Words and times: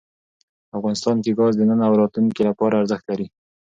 افغانستان 0.77 1.15
کې 1.23 1.31
ګاز 1.39 1.53
د 1.57 1.61
نن 1.69 1.79
او 1.87 1.93
راتلونکي 2.01 2.41
لپاره 2.49 2.79
ارزښت 2.81 3.05
لري. 3.11 3.27